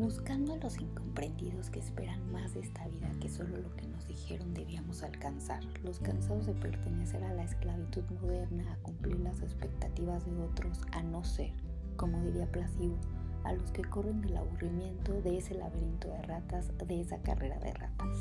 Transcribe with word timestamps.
buscando 0.00 0.54
a 0.54 0.56
los 0.56 0.80
incomprendidos 0.80 1.68
que 1.68 1.78
esperan 1.78 2.32
más 2.32 2.54
de 2.54 2.60
esta 2.60 2.88
vida 2.88 3.10
que 3.20 3.28
solo 3.28 3.58
lo 3.58 3.76
que 3.76 3.86
nos 3.86 4.08
dijeron 4.08 4.54
debíamos 4.54 5.02
alcanzar, 5.02 5.62
los 5.84 6.00
cansados 6.00 6.46
de 6.46 6.54
pertenecer 6.54 7.22
a 7.22 7.34
la 7.34 7.44
esclavitud 7.44 8.02
moderna, 8.20 8.72
a 8.72 8.76
cumplir 8.78 9.20
las 9.20 9.42
expectativas 9.42 10.24
de 10.24 10.36
otros, 10.42 10.80
a 10.92 11.02
no 11.02 11.22
ser, 11.22 11.52
como 11.96 12.22
diría 12.22 12.50
Placebo, 12.50 12.96
a 13.44 13.52
los 13.52 13.70
que 13.72 13.82
corren 13.82 14.22
del 14.22 14.38
aburrimiento 14.38 15.20
de 15.20 15.36
ese 15.36 15.54
laberinto 15.54 16.08
de 16.08 16.22
ratas, 16.22 16.70
de 16.78 17.00
esa 17.00 17.20
carrera 17.22 17.58
de 17.58 17.72
ratas. 17.72 18.18